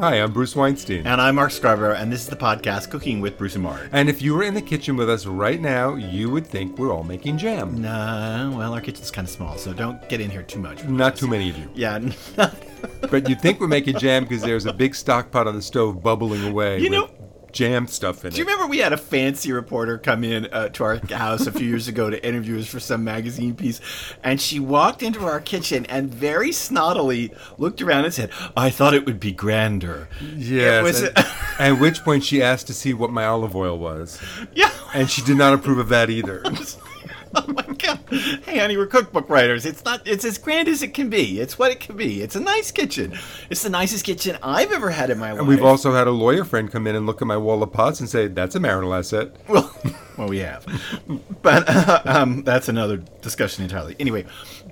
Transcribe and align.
Hi, 0.00 0.14
I'm 0.22 0.32
Bruce 0.32 0.54
Weinstein. 0.54 1.04
And 1.08 1.20
I'm 1.20 1.34
Mark 1.34 1.50
Scarborough, 1.50 1.96
and 1.96 2.12
this 2.12 2.20
is 2.20 2.28
the 2.28 2.36
podcast 2.36 2.88
Cooking 2.88 3.20
with 3.20 3.36
Bruce 3.36 3.56
and 3.56 3.64
Mark. 3.64 3.88
And 3.90 4.08
if 4.08 4.22
you 4.22 4.32
were 4.32 4.44
in 4.44 4.54
the 4.54 4.62
kitchen 4.62 4.96
with 4.96 5.10
us 5.10 5.26
right 5.26 5.60
now, 5.60 5.96
you 5.96 6.30
would 6.30 6.46
think 6.46 6.78
we're 6.78 6.92
all 6.92 7.02
making 7.02 7.36
jam. 7.38 7.82
Nah, 7.82 8.56
well, 8.56 8.74
our 8.74 8.80
kitchen's 8.80 9.10
kind 9.10 9.26
of 9.26 9.30
small, 9.32 9.58
so 9.58 9.72
don't 9.72 10.08
get 10.08 10.20
in 10.20 10.30
here 10.30 10.44
too 10.44 10.60
much. 10.60 10.84
Not 10.84 11.16
too 11.16 11.26
many 11.26 11.50
of 11.50 11.58
you. 11.58 11.68
Yeah. 11.74 11.98
but 13.10 13.28
you 13.28 13.34
think 13.34 13.58
we're 13.58 13.66
making 13.66 13.98
jam 13.98 14.22
because 14.22 14.40
there's 14.42 14.66
a 14.66 14.72
big 14.72 14.94
stock 14.94 15.32
pot 15.32 15.48
on 15.48 15.56
the 15.56 15.62
stove 15.62 16.00
bubbling 16.00 16.44
away. 16.46 16.78
You 16.80 16.90
know- 16.90 17.02
with 17.06 17.17
jam 17.52 17.86
stuff 17.86 18.24
in 18.24 18.28
it. 18.28 18.34
Do 18.34 18.38
you 18.38 18.44
remember 18.44 18.66
we 18.66 18.78
had 18.78 18.92
a 18.92 18.96
fancy 18.96 19.52
reporter 19.52 19.98
come 19.98 20.24
in 20.24 20.46
uh, 20.52 20.68
to 20.70 20.84
our 20.84 20.96
house 21.10 21.46
a 21.46 21.52
few 21.52 21.66
years 21.68 21.88
ago 21.88 22.10
to 22.10 22.26
interview 22.26 22.58
us 22.58 22.66
for 22.66 22.80
some 22.80 23.04
magazine 23.04 23.54
piece, 23.54 23.80
and 24.22 24.40
she 24.40 24.60
walked 24.60 25.02
into 25.02 25.24
our 25.24 25.40
kitchen 25.40 25.86
and 25.86 26.12
very 26.12 26.50
snottily 26.50 27.32
looked 27.58 27.80
around 27.82 28.04
and 28.04 28.14
said, 28.14 28.30
"I 28.56 28.70
thought 28.70 28.94
it 28.94 29.04
would 29.06 29.20
be 29.20 29.32
grander." 29.32 30.08
Yes. 30.36 30.80
It 30.80 30.82
was- 30.82 31.02
and- 31.02 31.26
at 31.58 31.80
which 31.80 32.02
point 32.04 32.24
she 32.24 32.42
asked 32.42 32.66
to 32.68 32.74
see 32.74 32.94
what 32.94 33.10
my 33.10 33.24
olive 33.24 33.56
oil 33.56 33.78
was. 33.78 34.20
Yeah. 34.54 34.70
And 34.94 35.10
she 35.10 35.22
did 35.22 35.36
not 35.36 35.54
approve 35.54 35.78
of 35.78 35.88
that 35.88 36.10
either. 36.10 36.42
Oh 37.34 37.44
my! 37.48 37.62
Hey, 38.44 38.58
honey, 38.58 38.76
we're 38.76 38.86
cookbook 38.86 39.28
writers. 39.28 39.66
It's 39.66 39.84
not. 39.84 40.06
It's 40.06 40.24
as 40.24 40.38
grand 40.38 40.68
as 40.68 40.82
it 40.82 40.94
can 40.94 41.10
be. 41.10 41.40
It's 41.40 41.58
what 41.58 41.70
it 41.70 41.80
can 41.80 41.96
be. 41.96 42.22
It's 42.22 42.34
a 42.34 42.40
nice 42.40 42.70
kitchen. 42.70 43.16
It's 43.50 43.62
the 43.62 43.70
nicest 43.70 44.04
kitchen 44.04 44.38
I've 44.42 44.72
ever 44.72 44.90
had 44.90 45.10
in 45.10 45.18
my 45.18 45.32
life. 45.32 45.40
And 45.40 45.48
we've 45.48 45.62
also 45.62 45.92
had 45.92 46.06
a 46.06 46.10
lawyer 46.10 46.44
friend 46.44 46.70
come 46.70 46.86
in 46.86 46.96
and 46.96 47.06
look 47.06 47.20
at 47.20 47.28
my 47.28 47.36
wall 47.36 47.62
of 47.62 47.72
pots 47.72 48.00
and 48.00 48.08
say, 48.08 48.28
that's 48.28 48.54
a 48.54 48.60
marital 48.60 48.94
asset. 48.94 49.32
Well, 49.48 49.74
well, 50.16 50.28
we 50.28 50.38
have, 50.38 50.66
but 51.42 51.68
uh, 51.68 52.02
um, 52.06 52.42
that's 52.42 52.68
another 52.68 52.98
discussion 53.22 53.64
entirely. 53.64 53.96
Anyway, 54.00 54.24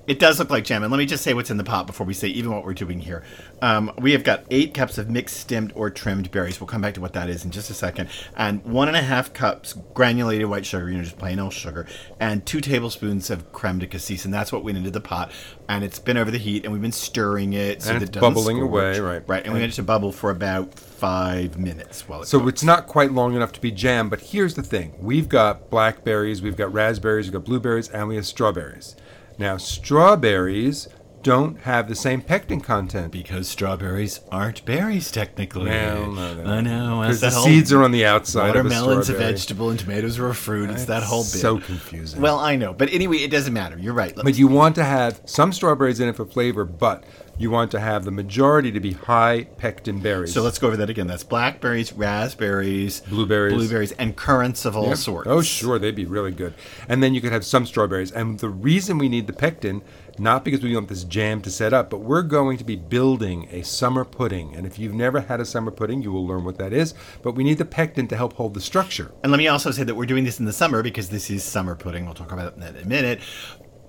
it 0.07 0.19
does 0.19 0.39
look 0.39 0.51
like 0.51 0.65
jam, 0.65 0.83
and 0.83 0.91
let 0.93 0.99
me 0.99 1.07
just 1.07 1.25
say 1.25 1.35
what's 1.35 1.51
in 1.51 1.57
the 1.57 1.65
pot 1.65 1.87
before 1.87 2.07
we 2.07 2.15
say 2.15 2.29
even 2.29 2.53
what 2.53 2.65
we're 2.65 2.75
doing 2.75 3.01
here. 3.01 3.23
Um, 3.63 3.91
we 3.99 4.13
have 4.13 4.23
got 4.25 4.45
eight 4.51 4.73
cups 4.75 4.99
of 4.99 5.11
mixed 5.11 5.37
stemmed 5.39 5.73
or 5.75 5.91
trimmed 5.91 6.31
berries. 6.31 6.61
We'll 6.61 6.69
come 6.69 6.81
back 6.83 6.95
to 6.95 7.01
what 7.01 7.13
that 7.15 7.29
is 7.29 7.45
in 7.45 7.51
just 7.51 7.71
a 7.71 7.75
second, 7.75 8.09
and 8.37 8.63
one 8.65 8.89
and 8.89 8.97
a 8.97 9.03
half 9.03 9.33
cups 9.33 9.75
granulated 9.95 10.47
white 10.49 10.65
sugar, 10.67 10.89
you 10.91 10.97
know, 10.99 11.03
just 11.05 11.19
plain 11.19 11.39
old 11.41 11.53
sugar, 11.53 11.87
and 12.21 12.45
two 12.47 12.61
tablespoons 12.61 13.31
of 13.31 13.53
creme 13.53 13.79
de 13.79 13.87
cassis, 13.87 14.25
and 14.25 14.33
that's 14.33 14.53
what 14.53 14.63
went 14.65 14.79
into 14.79 14.91
the 14.91 15.01
pot. 15.01 15.31
And 15.69 15.83
it's 15.83 15.99
been 15.99 16.17
over 16.17 16.31
the 16.31 16.39
heat, 16.39 16.63
and 16.65 16.73
we've 16.73 16.83
been 16.83 16.93
stirring 16.93 17.53
it 17.55 17.83
so 17.83 17.91
And 17.93 18.01
that 18.01 18.09
it 18.09 18.13
doesn't 18.13 18.35
bubbling 18.35 18.59
scorch. 18.59 18.99
away, 18.99 19.01
right. 19.01 19.23
Right, 19.27 19.45
and 19.45 19.53
we 19.53 19.61
get 19.61 19.71
it 19.71 19.73
to 19.75 19.83
bubble 19.83 20.13
for 20.13 20.31
about 20.31 20.75
five 20.79 21.59
minutes 21.59 22.09
while 22.09 22.23
it 22.23 22.27
So 22.27 22.39
cooks. 22.39 22.53
it's 22.53 22.63
not 22.63 22.87
quite 22.87 23.11
long 23.13 23.35
enough 23.35 23.53
to 23.53 23.61
be 23.61 23.73
jam, 23.73 24.09
but 24.09 24.21
here's 24.21 24.55
the 24.55 24.63
thing. 24.63 24.95
We've 25.01 25.29
got 25.29 25.69
blackberries, 25.71 26.43
we've 26.43 26.57
got 26.57 26.73
raspberries, 26.73 27.27
we've 27.27 27.33
got 27.33 27.45
blueberries, 27.45 27.89
and 27.89 28.07
we 28.07 28.15
have 28.17 28.27
strawberries. 28.27 28.95
Now, 29.39 29.57
strawberries 29.57 30.89
don't 31.27 31.63
have 31.63 31.89
the 31.89 31.95
same 31.97 32.23
pectin 32.23 32.61
content. 32.61 33.11
Because 33.11 33.49
strawberries 33.49 34.21
aren't 34.31 34.65
berries, 34.65 35.11
technically. 35.11 35.71
Well, 35.71 36.13
no, 36.13 36.35
they're 36.35 36.47
I 36.47 36.61
know. 36.61 37.01
Because 37.01 37.21
the 37.21 37.31
whole 37.31 37.45
seeds 37.45 37.73
are 37.73 37.83
on 37.83 37.91
the 37.91 38.07
outside 38.07 38.55
watermelon's 38.55 39.09
of 39.09 39.17
a 39.17 39.19
a 39.19 39.33
vegetable 39.33 39.71
and 39.71 39.79
tomatoes 39.79 40.21
are 40.21 40.29
a 40.29 40.35
fruit. 40.37 40.71
It's 40.71 40.85
that 40.85 41.03
whole 41.03 41.25
bit. 41.25 41.41
So 41.41 41.59
confusing. 41.59 42.21
well, 42.21 42.39
I 42.39 42.55
know, 42.55 42.73
but 42.73 42.93
anyway, 42.93 43.17
it 43.19 43.33
doesn't 43.33 43.53
matter. 43.53 43.77
You're 43.77 43.93
right. 43.93 44.15
but 44.15 44.39
you 44.39 44.47
want 44.47 44.77
to 44.77 44.85
have 44.85 45.21
some 45.25 45.53
strawberries 45.53 45.99
in 45.99 46.09
it 46.09 46.15
for 46.15 46.27
flavor, 46.27 46.65
but 46.65 47.03
you 47.39 47.51
want 47.51 47.71
to 47.73 47.81
have 47.81 48.05
the 48.05 48.11
majority 48.11 48.73
to 48.73 48.81
be 48.81 48.93
high 48.93 49.45
pectin 49.59 50.01
berries. 50.01 50.33
so 50.33 50.43
let's 50.43 50.59
go 50.59 50.69
over 50.69 50.77
that 50.77 50.89
again. 50.91 51.07
That's 51.07 51.23
blackberries, 51.25 51.93
raspberries, 51.93 53.01
Blueberries. 53.01 53.53
blueberries, 53.55 53.93
and 53.93 54.17
currants 54.17 54.65
of 54.65 54.77
all 54.77 54.89
Yep. 54.89 54.97
sorts. 54.99 55.29
Oh, 55.29 55.43
sure, 55.43 55.79
they'd 55.79 55.95
be 55.95 56.05
really 56.07 56.31
good. 56.33 56.55
And 56.89 57.03
then 57.03 57.15
you 57.15 57.21
could 57.21 57.33
have 57.33 57.45
some 57.45 57.67
strawberries. 57.67 58.11
And 58.11 58.39
the 58.39 58.49
reason 58.49 58.99
we 58.99 59.09
need 59.09 59.27
the 59.27 59.33
pectin, 59.33 59.83
not 60.19 60.45
because 60.45 60.63
we 60.63 60.75
want 60.75 60.89
this 60.89 61.05
jam 61.05 61.43
to 61.43 61.51
set 61.51 61.73
up, 61.75 61.91
but 61.91 61.99
we're 62.01 62.23
going 62.23 62.57
to 62.59 62.65
be 62.65 62.77
building 62.77 63.49
a 63.53 63.63
summer 63.63 64.05
pudding. 64.05 64.55
And 64.57 64.67
if 64.67 64.79
you've 64.79 64.95
never 64.95 65.21
had 65.21 65.41
a 65.41 65.45
summer 65.45 65.71
pudding, 65.71 66.03
you 66.03 66.11
will 66.13 66.27
learn 66.27 66.45
what 66.45 66.57
that 66.59 66.73
is. 66.73 66.95
But 67.23 67.33
we 67.35 67.45
need 67.45 67.59
the 67.59 67.65
pectin 67.67 68.09
to 68.09 68.17
help 68.17 68.33
hold 68.35 68.55
the 68.55 68.61
structure. 68.61 69.13
And 69.23 69.31
let 69.31 69.39
me 69.39 69.49
also 69.49 69.71
say 69.71 69.85
that 69.85 69.95
we're 69.95 70.07
doing 70.07 70.25
this 70.25 70.39
in 70.41 70.47
the 70.47 70.53
summer 70.55 70.83
because 70.83 71.11
this 71.11 71.29
is 71.31 71.45
summer 71.45 71.75
pudding. 71.75 72.07
We'll 72.07 72.15
talk 72.15 72.33
about 72.33 72.59
that 72.61 72.77
in 72.77 72.83
a 72.85 72.89
minute. 72.89 73.21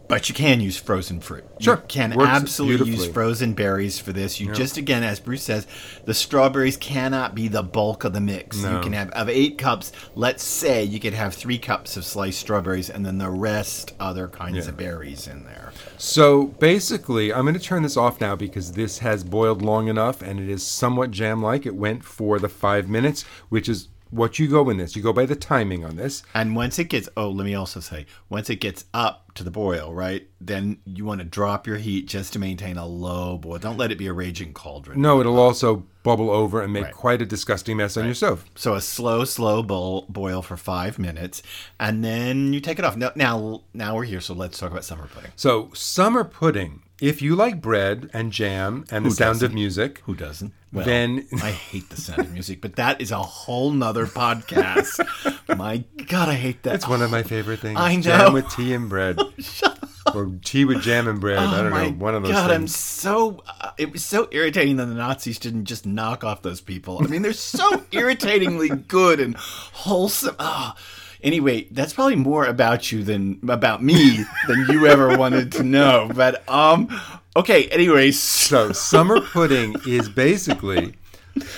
But 0.07 0.29
you 0.29 0.35
can 0.35 0.61
use 0.61 0.77
frozen 0.77 1.19
fruit. 1.19 1.43
Sure. 1.59 1.75
You 1.75 1.81
can 1.87 2.15
Works 2.15 2.29
absolutely 2.29 2.91
use 2.91 3.07
frozen 3.07 3.53
berries 3.53 3.99
for 3.99 4.13
this. 4.13 4.39
You 4.39 4.53
just, 4.53 4.77
again, 4.77 5.03
as 5.03 5.19
Bruce 5.19 5.43
says, 5.43 5.67
the 6.05 6.13
strawberries 6.13 6.77
cannot 6.77 7.35
be 7.35 7.49
the 7.49 7.63
bulk 7.63 8.05
of 8.05 8.13
the 8.13 8.21
mix. 8.21 8.57
You 8.57 8.79
can 8.79 8.93
have, 8.93 9.09
of 9.11 9.27
eight 9.27 9.57
cups, 9.57 9.91
let's 10.15 10.43
say 10.43 10.83
you 10.83 10.99
could 11.01 11.13
have 11.13 11.33
three 11.33 11.57
cups 11.57 11.97
of 11.97 12.05
sliced 12.05 12.39
strawberries 12.39 12.89
and 12.89 13.05
then 13.05 13.17
the 13.17 13.29
rest 13.29 13.93
other 13.99 14.29
kinds 14.29 14.65
Yeah. 14.65 14.69
of 14.69 14.77
berries 14.77 15.27
in 15.27 15.43
there. 15.43 15.73
So 15.97 16.45
basically, 16.59 17.33
I'm 17.33 17.43
going 17.43 17.53
to 17.55 17.59
turn 17.59 17.83
this 17.83 17.97
off 17.97 18.21
now 18.21 18.35
because 18.35 18.73
this 18.73 18.99
has 18.99 19.25
boiled 19.25 19.61
long 19.61 19.89
enough 19.89 20.21
and 20.21 20.39
it 20.39 20.47
is 20.49 20.65
somewhat 20.65 21.11
jam 21.11 21.43
like. 21.43 21.65
It 21.65 21.75
went 21.75 22.05
for 22.05 22.39
the 22.39 22.49
five 22.49 22.87
minutes, 22.87 23.23
which 23.49 23.67
is 23.67 23.89
what 24.09 24.39
you 24.39 24.47
go 24.47 24.69
in 24.69 24.77
this. 24.77 24.95
You 24.95 25.01
go 25.01 25.13
by 25.13 25.25
the 25.25 25.35
timing 25.35 25.83
on 25.85 25.95
this. 25.95 26.23
And 26.33 26.55
once 26.55 26.79
it 26.79 26.85
gets, 26.85 27.09
oh, 27.17 27.29
let 27.29 27.45
me 27.45 27.55
also 27.55 27.79
say, 27.79 28.05
once 28.29 28.49
it 28.49 28.57
gets 28.57 28.85
up 28.93 29.33
to 29.35 29.43
the 29.43 29.51
boil, 29.51 29.93
right, 29.93 30.27
then 30.41 30.79
you 30.85 31.05
want 31.05 31.19
to 31.19 31.25
drop 31.25 31.67
your 31.67 31.77
heat 31.77 32.07
just 32.07 32.33
to 32.33 32.39
maintain 32.39 32.77
a 32.77 32.85
low 32.85 33.37
boil. 33.37 33.57
Don't 33.59 33.77
let 33.77 33.91
it 33.91 33.97
be 33.97 34.07
a 34.07 34.13
raging 34.13 34.53
cauldron. 34.53 35.01
No, 35.01 35.19
it'll 35.19 35.39
also 35.39 35.85
bubble 36.03 36.29
over 36.29 36.61
and 36.61 36.71
make 36.71 36.85
Right. 36.85 36.93
quite 36.93 37.21
a 37.21 37.25
disgusting 37.25 37.77
mess 37.77 37.97
on 37.97 38.05
your 38.05 38.13
stove. 38.13 38.45
So 38.55 38.75
a 38.75 38.81
slow, 38.81 39.25
slow 39.25 39.61
boil, 39.61 40.05
boil 40.09 40.41
for 40.41 40.55
five 40.57 40.97
minutes, 40.97 41.43
and 41.79 42.03
then 42.03 42.53
you 42.53 42.59
take 42.61 42.79
it 42.79 42.85
off. 42.85 42.95
Now, 42.95 43.11
now, 43.15 43.63
now 43.73 43.95
we're 43.95 44.05
here, 44.05 44.21
so 44.21 44.33
let's 44.33 44.57
talk 44.57 44.71
about 44.71 44.85
summer 44.85 45.07
pudding. 45.07 45.31
So, 45.35 45.69
summer 45.73 46.23
pudding. 46.23 46.81
If 46.99 47.21
you 47.21 47.35
like 47.35 47.61
bread 47.61 48.09
and 48.13 48.31
jam 48.31 48.85
and 48.91 49.05
the 49.05 49.11
sound 49.11 49.35
doesn't? 49.35 49.45
of 49.47 49.53
music, 49.53 50.01
Who 50.05 50.15
doesn't? 50.15 50.51
Well, 50.73 50.85
Then- 50.85 51.27
I 51.43 51.51
hate 51.51 51.89
the 51.89 52.01
sound 52.01 52.19
of 52.19 52.31
music, 52.33 52.59
but 52.59 52.75
that 52.77 52.99
is 52.99 53.11
a 53.11 53.19
whole 53.19 53.69
nother 53.71 54.07
podcast. 54.07 54.99
My 55.57 55.83
God, 56.07 56.27
I 56.29 56.33
hate 56.33 56.63
that. 56.63 56.75
it's 56.75 56.87
one 56.87 57.01
of 57.01 57.09
my 57.11 57.23
favorite 57.23 57.59
things. 57.59 57.79
I 57.79 57.95
know. 57.95 58.01
Jam 58.01 58.33
with 58.33 58.49
tea 58.49 58.73
and 58.73 58.89
bread. 58.89 59.17
or 60.15 60.31
tea 60.43 60.65
with 60.65 60.81
jam 60.81 61.07
and 61.07 61.19
bread. 61.21 61.37
I 61.37 61.61
don't 61.63 61.71
Oh 61.73 61.83
know. 61.85 61.91
One 61.91 62.15
of 62.15 62.23
those 62.23 62.31
things. 62.33 62.41
God, 62.41 62.51
I'm 62.51 62.67
so. 62.67 63.43
Uh, 63.61 63.71
it 63.77 63.91
was 63.91 64.03
so 64.03 64.27
irritating 64.31 64.75
that 64.77 64.85
the 64.87 64.93
Nazis 64.93 65.39
didn't 65.39 65.65
just 65.65 65.85
knock 65.85 66.23
off 66.23 66.41
those 66.41 66.61
people. 66.61 67.01
I 67.03 67.07
mean, 67.07 67.21
they're 67.21 67.31
so 67.33 67.83
irritatingly 67.91 68.69
good 68.69 69.19
and 69.19 69.35
wholesome. 69.37 70.35
Ah. 70.39 70.75
Anyway, 71.23 71.67
that's 71.71 71.93
probably 71.93 72.15
more 72.15 72.45
about 72.45 72.91
you 72.91 73.03
than 73.03 73.39
about 73.47 73.83
me 73.83 74.23
than 74.47 74.65
you 74.69 74.85
ever 74.87 75.17
wanted 75.17 75.51
to 75.53 75.63
know. 75.63 76.09
But 76.13 76.47
um, 76.49 76.89
okay. 77.35 77.67
Anyway, 77.69 78.11
So, 78.11 78.71
summer 78.71 79.21
pudding 79.21 79.75
is 79.85 80.09
basically 80.09 80.95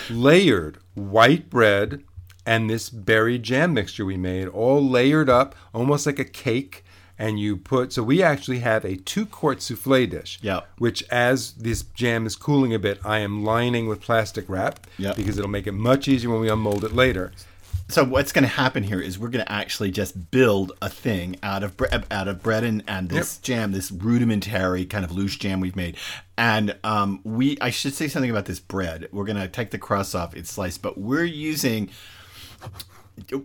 layered 0.10 0.78
white 0.96 1.50
bread 1.50 2.04
and 2.46 2.70
this 2.70 2.90
berry 2.90 3.38
jam 3.38 3.74
mixture 3.74 4.06
we 4.06 4.18
made, 4.18 4.48
all 4.48 4.84
layered 4.88 5.30
up, 5.30 5.56
almost 5.74 6.06
like 6.06 6.20
a 6.20 6.26
cake. 6.26 6.84
And 7.22 7.38
you 7.38 7.58
put, 7.58 7.92
so 7.92 8.02
we 8.02 8.24
actually 8.24 8.60
have 8.60 8.86
a 8.86 8.96
two 8.96 9.26
quart 9.26 9.62
souffle 9.62 10.10
dish. 10.10 10.40
Yep. 10.42 10.68
Which, 10.78 11.04
as 11.12 11.52
this 11.56 11.84
jam 11.84 12.26
is 12.26 12.38
cooling 12.38 12.74
a 12.74 12.80
bit, 12.80 12.98
I 13.04 13.20
am 13.20 13.44
lining 13.44 13.90
with 13.90 14.00
plastic 14.00 14.48
wrap. 14.48 14.88
Yep. 14.98 15.18
Because 15.18 15.38
it'll 15.38 15.50
make 15.50 15.68
it 15.68 15.74
much 15.74 16.08
easier 16.08 16.30
when 16.30 16.40
we 16.40 16.50
unmold 16.50 16.86
it 16.86 16.94
later. 16.94 17.34
So 17.90 18.06
what's 18.06 18.32
going 18.32 18.44
to 18.44 18.50
happen 18.50 18.84
here 18.84 19.02
is 19.02 19.18
we're 19.18 19.30
going 19.30 19.44
to 19.44 19.52
actually 19.52 19.90
just 19.90 20.30
build 20.30 20.72
a 20.82 20.90
thing 20.90 21.38
out 21.42 21.64
of 21.64 21.76
bre- 21.76 21.88
out 22.12 22.28
of 22.28 22.42
bread 22.44 22.64
and, 22.64 22.84
and 22.88 23.10
this 23.10 23.38
jam, 23.40 23.72
this 23.72 23.92
rudimentary 23.92 24.86
kind 24.86 25.04
of 25.04 25.12
loose 25.12 25.36
jam 25.36 25.60
we've 25.60 25.76
made. 25.76 25.98
And 26.38 26.78
um, 26.84 27.20
we, 27.24 27.58
I 27.60 27.72
should 27.72 27.94
say 27.94 28.08
something 28.08 28.30
about 28.32 28.46
this 28.46 28.60
bread. 28.60 29.10
We're 29.12 29.26
going 29.26 29.38
to 29.38 29.48
take 29.48 29.72
the 29.72 29.80
crust 29.80 30.16
off; 30.16 30.36
it's 30.36 30.52
sliced, 30.52 30.82
but 30.82 30.98
we're 30.98 31.24
using 31.24 31.90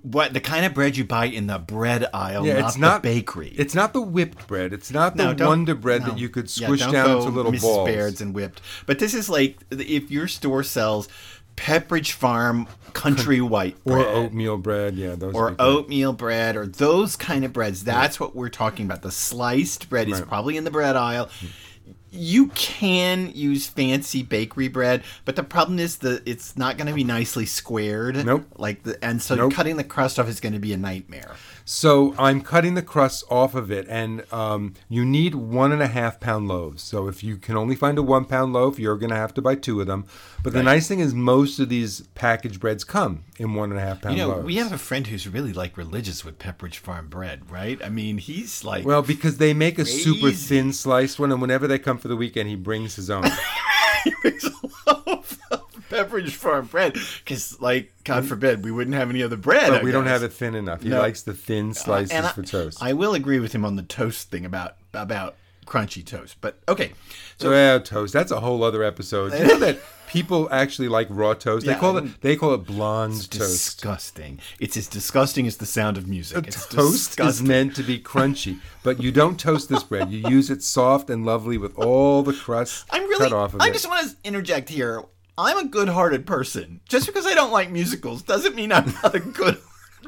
what 0.03 0.33
the 0.33 0.41
kind 0.41 0.65
of 0.65 0.75
bread 0.75 0.97
you 0.97 1.05
buy 1.05 1.27
in 1.27 1.47
the 1.47 1.59
bread 1.59 2.07
aisle, 2.13 2.47
Yeah, 2.47 2.61
not 2.61 2.69
it's 2.69 2.79
not 2.79 3.03
the 3.03 3.09
bakery. 3.09 3.53
It's 3.57 3.75
not 3.75 3.93
the 3.93 4.01
whipped 4.01 4.47
bread. 4.47 4.73
It's 4.73 4.93
not 4.93 5.17
the 5.17 5.33
No, 5.33 5.49
Wonder 5.49 5.75
Bread 5.75 6.03
no. 6.03 6.09
that 6.09 6.19
you 6.19 6.29
could 6.29 6.49
squish 6.49 6.81
don't 6.81 6.93
down 6.93 7.19
into 7.19 7.31
little 7.31 7.53
Mrs. 7.53 7.63
balls. 7.63 7.89
Baird's 7.89 8.21
and 8.21 8.35
whipped. 8.35 8.61
But 8.87 8.99
this 8.99 9.15
is 9.15 9.29
like 9.29 9.59
if 9.71 10.11
your 10.11 10.29
store 10.29 10.63
sells 10.63 11.09
Pepperidge 11.57 12.13
Farm 12.13 12.67
country 12.93 13.41
white 13.41 13.77
or 13.85 13.99
oatmeal 13.99 14.57
bread. 14.57 14.95
Yeah, 14.95 15.15
those 15.17 15.35
or 15.35 15.45
would 15.47 15.51
be 15.57 15.57
good. 15.57 15.77
oatmeal 15.77 16.13
bread 16.13 16.57
or 16.57 16.67
those 16.67 17.17
kind 17.17 17.45
of 17.45 17.53
breads. 17.53 17.85
That's 17.85 18.19
what 18.21 18.35
we're 18.37 18.49
talking 18.49 18.87
about. 18.87 19.03
The 19.03 19.11
sliced 19.11 19.89
bread 19.91 20.09
is 20.09 20.21
probably 20.21 20.57
in 20.57 20.65
the 20.65 20.71
bread 20.71 20.97
aisle. 20.97 21.29
You 22.17 22.47
can 22.49 23.33
use 23.35 23.67
fancy 23.67 24.23
bakery 24.23 24.69
bread, 24.69 25.03
but 25.25 25.35
the 25.35 25.43
problem 25.43 25.81
is 25.81 25.97
that 25.99 26.23
it's 26.27 26.57
not 26.57 26.77
going 26.77 26.87
to 26.87 26.93
be 26.95 27.03
nicely 27.03 27.45
squared. 27.45 28.25
Nope. 28.25 28.47
Like 28.57 28.85
the 28.85 29.03
and 29.05 29.21
so 29.21 29.35
Nope. 29.35 29.53
cutting 29.53 29.77
the 29.77 29.83
crust 29.85 30.21
off 30.21 30.29
is 30.29 30.39
going 30.39 30.53
to 30.53 30.61
be 30.61 30.73
a 30.73 30.77
nightmare. 30.77 31.35
So 31.67 32.15
I'm 32.19 32.43
cutting 32.43 32.75
the 32.75 32.83
crusts 32.83 33.25
off 33.31 33.55
of 33.55 33.71
it, 33.71 33.87
and 33.89 34.31
um, 34.33 34.75
you 34.89 35.03
need 35.05 35.35
one 35.35 35.73
and 35.73 35.83
a 35.83 35.87
half 35.87 36.21
pound 36.21 36.47
loaves. 36.47 36.83
So 36.83 37.09
if 37.09 37.25
you 37.25 37.39
can 37.39 37.57
only 37.57 37.75
find 37.75 37.97
a 37.97 38.03
one 38.03 38.27
pound 38.27 38.53
loaf, 38.53 38.79
you're 38.79 38.99
going 38.99 39.11
to 39.11 39.17
have 39.17 39.33
to 39.35 39.43
buy 39.43 39.55
two 39.55 39.81
of 39.81 39.87
them. 39.87 40.05
But 40.43 40.53
the 40.53 40.63
nice 40.63 40.87
thing 40.89 41.01
is, 41.01 41.15
most 41.15 41.59
of 41.59 41.71
these 41.71 42.03
packaged 42.15 42.61
breads 42.61 42.85
come 42.85 43.25
in 43.39 43.55
one 43.55 43.71
and 43.71 43.81
a 43.81 43.83
half 43.83 44.03
pound 44.03 44.17
You 44.17 44.25
know, 44.25 44.29
loaves. 44.29 44.45
we 44.45 44.57
have 44.57 44.73
a 44.73 44.79
friend 44.79 45.07
who's 45.07 45.27
really 45.27 45.55
like 45.55 45.79
religious 45.79 46.23
with 46.23 46.39
Pepperidge 46.39 46.77
Farm 46.77 47.09
bread, 47.09 47.51
right? 47.51 47.83
I 47.83 47.89
mean, 47.89 48.19
he's 48.19 48.63
like, 48.63 48.85
well, 48.85 49.01
because 49.01 49.39
they 49.39 49.55
make 49.55 49.79
a 49.79 49.87
super 49.87 50.33
thin 50.33 50.73
sliced 50.75 51.19
one, 51.19 51.33
and 51.33 51.41
whenever 51.41 51.67
they 51.67 51.79
come 51.79 51.97
for 51.97 52.09
the 52.09 52.17
weekend, 52.17 52.51
he 52.51 52.57
brings 52.57 52.95
his 52.97 53.09
own. 53.09 53.25
he 55.97 56.03
brings 56.05 56.13
a 56.13 56.13
loaf 56.13 56.25
of 56.25 56.31
Pepperidge 56.31 56.31
Farm 56.35 56.67
bread 56.67 56.93
because, 57.25 57.61
like, 57.61 57.93
God 58.05 58.27
forbid, 58.27 58.65
we 58.65 58.71
wouldn't 58.71 58.97
have 58.97 59.11
any 59.11 59.23
other 59.23 59.37
bread. 59.37 59.71
But 59.71 59.81
I 59.81 59.85
we 59.85 59.93
don't 59.93 60.07
have 60.07 60.23
it 60.23 60.33
thin 60.33 60.55
enough. 60.55 60.83
He 60.83 60.89
No. 60.89 60.99
likes 61.01 61.23
the 61.23 61.35
thin 61.35 61.71
uh, 61.71 61.75
slices 61.75 62.13
And 62.13 62.27
I, 62.27 62.33
for 62.33 62.43
toast. 62.43 62.79
I 62.83 62.93
will 62.93 63.15
agree 63.15 63.41
with 63.41 63.55
him 63.55 63.65
on 63.65 63.77
the 63.77 63.83
toast 63.83 64.31
thing 64.31 64.45
about 64.45 64.77
about 64.93 65.37
crunchy 65.67 66.05
toast. 66.05 66.37
But 66.41 66.59
okay, 66.69 66.93
so 67.39 67.51
well, 67.51 67.81
toast. 67.81 68.13
That's 68.13 68.31
a 68.31 68.41
whole 68.41 68.63
other 68.63 68.83
episode. 68.83 69.33
You 69.33 69.47
know 69.47 69.59
that 69.61 69.79
people 70.09 70.47
actually 70.53 70.89
like 70.89 71.07
raw 71.11 71.33
toast? 71.35 71.65
They 71.67 71.75
call 71.75 71.97
I 71.97 72.03
it 72.03 72.21
they 72.21 72.37
call 72.37 72.53
it 72.55 72.59
blonde 72.67 73.31
toast. 73.31 73.79
disgusting. 73.81 74.41
It's 74.61 74.77
as 74.77 74.87
disgusting 74.89 75.47
as 75.47 75.57
the 75.57 75.67
sound 75.67 75.97
of 75.97 76.07
music. 76.07 76.47
It's 76.47 76.67
toast 76.69 77.19
is 77.19 77.43
meant 77.43 77.75
to 77.77 77.83
be 77.83 77.99
crunchy, 77.99 78.59
but 78.83 79.03
you 79.03 79.11
don't 79.11 79.41
toast 79.41 79.69
this 79.71 79.83
bread. 79.83 80.11
You 80.11 80.29
use 80.29 80.51
it 80.51 80.63
soft 80.63 81.09
and 81.11 81.25
lovely 81.25 81.57
with 81.59 81.77
all 81.79 82.23
the 82.23 82.35
crust 82.35 82.85
I'm 82.91 83.03
really. 83.09 83.25
cut 83.25 83.33
off 83.33 83.55
of 83.55 83.61
it. 83.61 83.65
I 83.65 83.69
it. 83.69 83.73
just 83.73 83.89
want 83.89 84.07
to 84.09 84.17
interject 84.23 84.69
here. 84.69 85.03
I'm 85.37 85.59
a 85.59 85.69
good-hearted 85.69 86.27
person. 86.27 86.81
Just 86.89 87.07
because 87.07 87.27
I 87.27 87.35
don't 87.35 87.53
like 87.53 87.71
musicals 87.71 88.23
doesn't 88.23 88.55
mean 88.55 88.73
I'm 88.73 88.93
not 89.03 89.15
a 89.15 89.21
good 89.21 89.59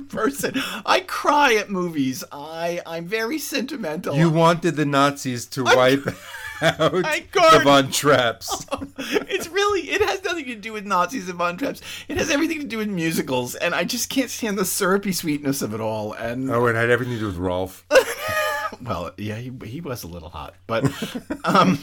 person. 0.08 0.54
I 0.84 1.00
cry 1.00 1.54
at 1.54 1.70
movies. 1.70 2.22
I 2.30 2.80
I'm 2.86 3.06
very 3.06 3.38
sentimental. 3.38 4.14
You 4.14 4.30
wanted 4.30 4.76
the 4.76 4.84
Nazis 4.84 5.46
to 5.46 5.64
wipe 5.64 6.06
out 6.60 6.92
the 6.92 7.60
Von 7.64 7.88
Trapps. 7.88 8.66
it's 9.28 9.48
really 9.48 9.90
it 9.90 10.00
has 10.02 10.22
nothing 10.22 10.44
to 10.46 10.54
do 10.54 10.72
with 10.72 10.84
Nazis 10.84 11.28
and 11.28 11.38
Von 11.38 11.56
Trapps. 11.56 11.80
It 12.08 12.18
has 12.18 12.30
everything 12.30 12.60
to 12.60 12.66
do 12.66 12.78
with 12.78 12.88
musicals, 12.88 13.54
and 13.54 13.74
I 13.74 13.84
just 13.84 14.10
can't 14.10 14.30
stand 14.30 14.58
the 14.58 14.64
syrupy 14.64 15.12
sweetness 15.12 15.62
of 15.62 15.74
it 15.74 15.80
all. 15.80 16.12
And 16.12 16.50
Oh, 16.50 16.66
it 16.66 16.74
had 16.76 16.90
everything 16.90 17.14
to 17.14 17.20
do 17.20 17.26
with 17.26 17.36
Rolf. 17.36 17.84
well, 18.82 19.12
yeah, 19.16 19.36
he, 19.36 19.50
he 19.64 19.80
was 19.80 20.04
a 20.04 20.08
little 20.08 20.28
hot, 20.30 20.54
but 20.66 20.84
um, 21.44 21.78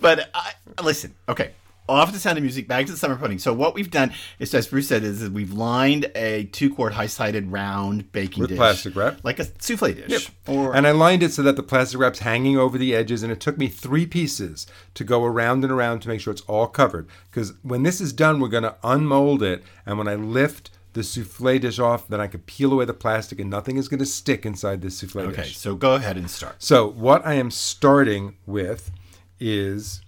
but 0.00 0.28
I, 0.34 0.52
listen, 0.82 1.14
okay. 1.28 1.52
Off 1.88 2.12
the 2.12 2.18
sound 2.18 2.36
of 2.36 2.42
music, 2.42 2.66
back 2.66 2.84
to 2.84 2.90
the 2.90 2.98
summer 2.98 3.14
pudding. 3.14 3.38
So 3.38 3.52
what 3.52 3.74
we've 3.74 3.92
done 3.92 4.12
is, 4.40 4.52
as 4.54 4.66
Bruce 4.66 4.88
said, 4.88 5.04
is, 5.04 5.30
we've 5.30 5.52
lined 5.52 6.10
a 6.16 6.46
two-quart 6.46 6.94
high-sided 6.94 7.52
round 7.52 8.10
baking 8.10 8.40
With 8.40 8.50
dish 8.50 8.58
plastic 8.58 8.96
wrap. 8.96 9.20
like 9.22 9.38
a 9.38 9.44
souffle 9.44 9.92
dish. 9.92 10.28
Or 10.48 10.74
And 10.74 10.84
I 10.84 10.90
lined 10.90 11.22
it 11.22 11.32
so 11.32 11.42
that 11.42 11.54
the 11.54 11.62
plastic 11.62 12.00
wrap's 12.00 12.18
hanging 12.18 12.58
over 12.58 12.76
the 12.76 12.92
edges, 12.92 13.22
and 13.22 13.30
it 13.30 13.38
took 13.38 13.56
me 13.56 13.68
three 13.68 14.04
pieces 14.04 14.66
to 14.94 15.04
go 15.04 15.24
around 15.24 15.62
and 15.62 15.72
around 15.72 16.00
to 16.00 16.08
make 16.08 16.20
sure 16.20 16.32
it's 16.32 16.42
all 16.42 16.66
covered. 16.66 17.06
Because 17.30 17.52
when 17.62 17.84
this 17.84 18.00
is 18.00 18.12
done, 18.12 18.40
we're 18.40 18.48
going 18.48 18.64
to 18.64 18.74
unmold 18.82 19.44
it, 19.44 19.62
and 19.86 19.96
when 19.96 20.08
I 20.08 20.16
lift 20.16 20.70
the 20.94 21.04
souffle 21.04 21.60
dish 21.60 21.78
off, 21.78 22.08
then 22.08 22.20
I 22.20 22.26
can 22.26 22.40
peel 22.40 22.72
away 22.72 22.86
the 22.86 22.94
plastic, 22.94 23.38
and 23.38 23.48
nothing 23.48 23.76
is 23.76 23.86
going 23.86 24.00
to 24.00 24.06
stick 24.06 24.44
inside 24.44 24.82
this 24.82 24.98
souffle 24.98 25.20
okay, 25.20 25.36
dish. 25.36 25.38
Okay, 25.38 25.52
so 25.52 25.76
go 25.76 25.94
ahead 25.94 26.16
and 26.16 26.28
start. 26.28 26.56
So 26.58 26.88
what 26.88 27.24
I 27.24 27.34
am 27.34 27.52
starting 27.52 28.34
with 28.44 28.90
is 29.38 30.00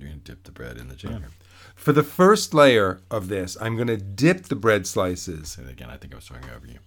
You're 0.00 0.10
gonna 0.10 0.20
dip 0.20 0.44
the 0.44 0.52
bread 0.52 0.76
in 0.76 0.88
the 0.88 0.96
jam. 0.96 1.26
for 1.74 1.92
the 1.92 2.02
first 2.02 2.54
layer 2.54 3.00
of 3.10 3.28
this, 3.28 3.56
I'm 3.60 3.76
going 3.76 3.88
to 3.88 3.96
dip 3.96 4.44
the 4.44 4.56
bread 4.56 4.86
slices. 4.86 5.56
And 5.58 5.68
again, 5.68 5.88
I 5.90 5.96
think 5.96 6.12
I 6.12 6.16
was 6.16 6.26
talking 6.26 6.50
over 6.50 6.66
you. 6.66 6.78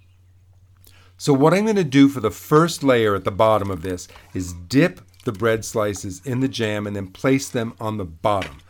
So 1.17 1.33
what 1.33 1.53
I'm 1.53 1.63
going 1.63 1.75
to 1.77 1.83
do 1.83 2.09
for 2.09 2.19
the 2.19 2.31
first 2.31 2.83
layer 2.83 3.15
at 3.15 3.23
the 3.23 3.31
bottom 3.31 3.71
of 3.71 3.81
this 3.81 4.07
is 4.33 4.53
dip 4.53 5.01
the 5.23 5.31
bread 5.31 5.63
slices 5.63 6.21
in 6.25 6.41
the 6.41 6.47
jam 6.47 6.85
and 6.85 6.95
then 6.95 7.07
place 7.07 7.49
them 7.49 7.73
on 7.79 7.97
the 7.97 8.05
bottom. 8.05 8.61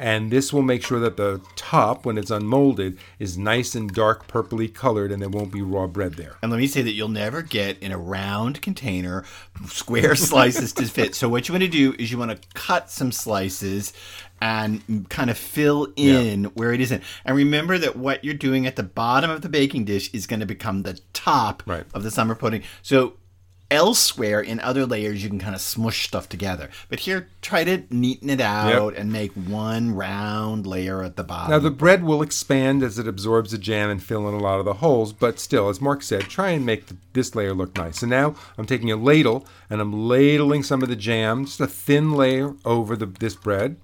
And 0.00 0.30
this 0.30 0.50
will 0.50 0.62
make 0.62 0.82
sure 0.82 0.98
that 1.00 1.18
the 1.18 1.42
top, 1.56 2.06
when 2.06 2.16
it's 2.16 2.30
unmolded, 2.30 2.98
is 3.18 3.36
nice 3.36 3.74
and 3.74 3.92
dark 3.92 4.26
purpley 4.28 4.72
colored 4.72 5.12
and 5.12 5.20
there 5.20 5.28
won't 5.28 5.52
be 5.52 5.60
raw 5.60 5.86
bread 5.86 6.14
there. 6.14 6.36
And 6.42 6.50
let 6.50 6.56
me 6.56 6.66
say 6.66 6.80
that 6.80 6.92
you'll 6.92 7.08
never 7.08 7.42
get 7.42 7.78
in 7.82 7.92
a 7.92 7.98
round 7.98 8.62
container 8.62 9.24
square 9.66 10.14
slices 10.16 10.72
to 10.72 10.86
fit. 10.86 11.14
So 11.14 11.28
what 11.28 11.48
you 11.48 11.52
want 11.52 11.64
to 11.64 11.68
do 11.68 11.94
is 11.98 12.10
you 12.10 12.16
want 12.16 12.30
to 12.30 12.48
cut 12.54 12.90
some 12.90 13.12
slices 13.12 13.92
and 14.40 15.06
kind 15.10 15.28
of 15.28 15.36
fill 15.36 15.88
in 15.96 16.44
where 16.54 16.72
it 16.72 16.80
isn't. 16.80 17.02
And 17.26 17.36
remember 17.36 17.76
that 17.76 17.94
what 17.94 18.24
you're 18.24 18.32
doing 18.32 18.66
at 18.66 18.76
the 18.76 18.82
bottom 18.82 19.28
of 19.28 19.42
the 19.42 19.50
baking 19.50 19.84
dish 19.84 20.08
is 20.14 20.26
going 20.26 20.40
to 20.40 20.46
become 20.46 20.82
the 20.82 20.98
top 21.12 21.62
Right. 21.66 21.84
of 21.92 22.04
the 22.04 22.10
summer 22.10 22.34
pudding. 22.34 22.62
So 22.80 23.16
elsewhere 23.70 24.40
in 24.40 24.60
other 24.60 24.86
layers 24.86 25.22
you 25.22 25.28
can 25.28 25.38
kind 25.38 25.54
of 25.54 25.60
smush 25.60 26.06
stuff 26.06 26.28
together. 26.28 26.70
But 26.88 27.00
here 27.00 27.28
try 27.40 27.64
to 27.64 27.78
neaten 27.90 28.28
it 28.28 28.40
out 28.40 28.94
and 28.96 29.12
make 29.12 29.32
one 29.32 29.94
round 29.94 30.66
layer 30.66 31.02
at 31.02 31.16
the 31.16 31.24
bottom. 31.24 31.50
Now 31.50 31.58
the 31.58 31.70
bread 31.70 32.02
will 32.02 32.22
expand 32.22 32.82
as 32.82 32.98
it 32.98 33.08
absorbs 33.08 33.52
the 33.52 33.58
jam 33.58 33.90
and 33.90 34.02
fill 34.02 34.28
in 34.28 34.34
a 34.34 34.38
lot 34.38 34.58
of 34.58 34.64
the 34.64 34.74
holes, 34.74 35.12
but 35.12 35.38
still, 35.38 35.68
as 35.68 35.80
Mark 35.80 36.02
said, 36.02 36.22
try 36.22 36.50
and 36.50 36.66
make 36.66 36.86
th- 36.86 37.00
this 37.12 37.34
layer 37.34 37.54
look 37.54 37.76
nice. 37.76 38.00
So 38.00 38.06
now 38.06 38.34
I'm 38.58 38.66
taking 38.66 38.90
a 38.90 38.96
ladle 38.96 39.46
and 39.68 39.80
I'm 39.80 40.08
ladling 40.08 40.62
some 40.62 40.82
of 40.82 40.88
the 40.88 40.96
jam, 40.96 41.44
just 41.44 41.60
a 41.60 41.66
thin 41.66 42.12
layer 42.12 42.54
over 42.64 42.96
the, 42.96 43.06
this 43.06 43.34
bread. 43.36 43.76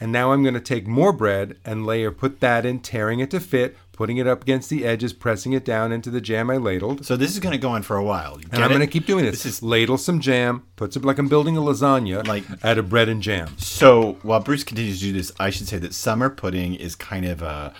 And 0.00 0.12
now 0.12 0.32
I'm 0.32 0.42
going 0.42 0.54
to 0.54 0.60
take 0.60 0.86
more 0.86 1.12
bread 1.12 1.56
and 1.64 1.84
layer, 1.84 2.12
put 2.12 2.40
that 2.40 2.64
in, 2.64 2.78
tearing 2.80 3.18
it 3.18 3.30
to 3.32 3.40
fit, 3.40 3.76
putting 3.98 4.16
it 4.18 4.28
up 4.28 4.42
against 4.42 4.70
the 4.70 4.84
edges, 4.84 5.12
pressing 5.12 5.52
it 5.54 5.64
down 5.64 5.90
into 5.90 6.08
the 6.08 6.20
jam 6.20 6.48
I 6.50 6.56
ladled. 6.56 7.04
so 7.04 7.16
this 7.16 7.32
is 7.32 7.40
going 7.40 7.50
to 7.50 7.58
go 7.58 7.70
on 7.70 7.82
for 7.82 7.96
a 7.96 8.04
while. 8.04 8.38
And 8.52 8.62
I'm 8.62 8.68
going 8.68 8.78
to 8.80 8.86
keep 8.86 9.06
doing 9.06 9.24
this. 9.24 9.42
This 9.42 9.54
is 9.56 9.60
ladle 9.62 9.98
some 9.98 10.20
jam, 10.20 10.62
put 10.76 10.92
some 10.92 11.02
like 11.02 11.18
I'm 11.18 11.26
building 11.26 11.56
a 11.56 11.60
lasagna, 11.60 12.24
Like- 12.24 12.44
out 12.64 12.78
of 12.78 12.88
bread 12.88 13.08
and 13.08 13.20
jam. 13.20 13.58
So 13.58 14.16
while 14.22 14.38
Bruce 14.38 14.62
continues 14.62 15.00
to 15.00 15.06
do 15.06 15.12
this, 15.14 15.32
I 15.40 15.50
should 15.50 15.66
say 15.66 15.78
that 15.78 15.94
summer 15.94 16.30
pudding 16.30 16.76
is 16.76 16.94
kind 16.94 17.24
of 17.26 17.42
a 17.42 17.74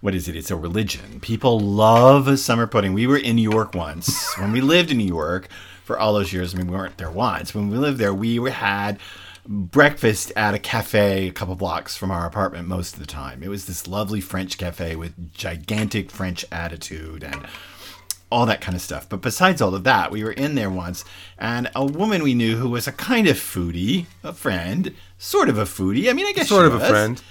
what 0.00 0.16
is 0.16 0.26
it? 0.26 0.34
It's 0.34 0.50
a 0.50 0.56
religion. 0.56 1.20
People 1.20 1.60
love 1.60 2.26
a 2.26 2.36
summer 2.36 2.66
pudding. 2.66 2.92
We 2.92 3.06
were 3.06 3.16
in 3.18 3.36
New 3.36 3.48
York 3.48 3.72
once 3.72 4.36
when 4.38 4.50
we 4.50 4.60
lived 4.60 4.90
in 4.90 4.98
New 4.98 5.06
York 5.06 5.46
for 5.84 5.96
all 5.96 6.12
those 6.14 6.32
years. 6.32 6.52
I 6.52 6.58
mean, 6.58 6.66
we 6.66 6.76
weren't 6.76 6.98
there 6.98 7.08
once. 7.08 7.54
When 7.54 7.70
we 7.70 7.78
lived 7.78 7.98
there, 7.98 8.12
we 8.12 8.34
had 8.50 8.98
breakfast 9.46 10.32
at 10.36 10.54
a 10.54 10.58
cafe 10.58 11.28
a 11.28 11.32
couple 11.32 11.54
blocks 11.56 11.96
from 11.96 12.10
our 12.10 12.26
apartment 12.26 12.68
most 12.68 12.94
of 12.94 13.00
the 13.00 13.06
time. 13.06 13.42
It 13.42 13.48
was 13.48 13.66
this 13.66 13.86
lovely 13.86 14.20
French 14.20 14.58
cafe 14.58 14.96
with 14.96 15.34
gigantic 15.34 16.10
French 16.10 16.44
attitude 16.52 17.24
and 17.24 17.46
all 18.30 18.46
that 18.46 18.60
kind 18.60 18.74
of 18.74 18.80
stuff. 18.80 19.08
But 19.08 19.20
besides 19.20 19.60
all 19.60 19.74
of 19.74 19.84
that, 19.84 20.10
we 20.10 20.24
were 20.24 20.32
in 20.32 20.54
there 20.54 20.70
once, 20.70 21.04
and 21.38 21.70
a 21.74 21.84
woman 21.84 22.22
we 22.22 22.34
knew 22.34 22.56
who 22.56 22.70
was 22.70 22.88
a 22.88 22.92
kind 22.92 23.28
of 23.28 23.36
foodie, 23.36 24.06
a 24.24 24.32
friend, 24.32 24.94
sort 25.18 25.48
of 25.48 25.58
a 25.58 25.64
foodie. 25.64 26.08
I 26.08 26.14
mean, 26.14 26.26
I 26.26 26.32
guess 26.32 26.48
Sort 26.48 26.66
of 26.66 26.74
a 26.74 26.88
friend. 26.88 27.22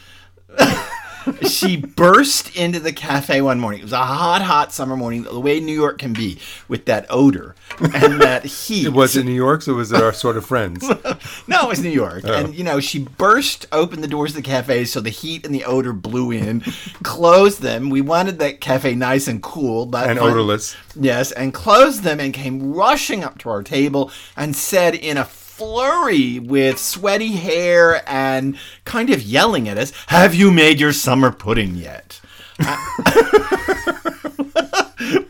she 1.48 1.78
burst 1.78 2.56
into 2.56 2.80
the 2.80 2.94
cafe 2.94 3.42
one 3.42 3.60
morning. 3.60 3.82
It 3.82 3.84
was 3.84 3.94
a 3.94 3.98
hot, 3.98 4.42
hot 4.42 4.74
summer 4.74 4.96
morning, 4.98 5.24
the 5.24 5.40
way 5.40 5.60
New 5.60 5.74
York 5.74 5.98
can 5.98 6.14
be, 6.14 6.40
with 6.68 6.86
that 6.86 7.06
odor 7.10 7.56
and 7.80 8.22
that 8.22 8.46
heat. 8.46 8.88
It 8.88 8.94
Was 9.02 9.16
it 9.16 9.26
New 9.26 9.32
York, 9.32 9.68
or 9.68 9.74
was 9.74 9.92
it 9.92 10.02
our 10.02 10.14
sort 10.14 10.38
of 10.38 10.46
friends? 10.46 10.88
No, 11.48 11.64
it 11.64 11.70
was 11.70 11.82
New 11.82 11.90
York. 11.90 12.24
Oh. 12.26 12.34
And, 12.34 12.56
you 12.56 12.64
know, 12.64 12.80
she 12.80 13.00
burst 13.00 13.66
open 13.72 14.02
the 14.02 14.08
doors 14.08 14.32
of 14.32 14.38
the 14.38 14.42
cafe 14.42 14.86
so 14.86 15.00
the 15.02 15.10
heat 15.10 15.46
and 15.46 15.54
the 15.54 15.66
odor 15.66 15.94
blew 15.94 16.32
in, 16.32 16.62
closed 17.04 17.62
them. 17.62 17.90
We 17.90 18.02
wanted 18.02 18.40
that 18.40 18.62
cafe 18.62 18.96
nice 18.96 19.28
and 19.28 19.42
cool. 19.42 19.86
But 19.86 20.10
And 20.10 20.20
odorless. 20.20 20.76
Yes, 20.96 21.32
and 21.32 21.54
closed 21.54 22.04
them 22.04 22.20
and 22.20 22.34
came 22.34 22.74
rushing 22.74 23.24
up 23.24 23.38
to 23.40 23.50
our 23.50 23.64
table 23.64 24.12
and 24.36 24.56
said 24.56 24.96
in 24.96 25.18
a 25.18 25.26
flurry 25.62 26.40
with 26.40 26.80
sweaty 26.80 27.34
hair 27.34 28.02
and 28.10 28.58
kind 28.84 29.12
of 29.12 29.22
yelling 29.22 29.70
at 29.70 29.78
us, 29.78 29.94
Have 30.08 30.34
you 30.34 30.50
made 30.50 30.80
your 30.80 30.92
summer 30.92 31.32
pudding 31.32 31.76
yet? 31.76 32.20